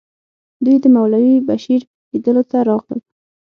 [0.63, 2.99] دوی د مولوي بشیر لیدلو ته راغلل.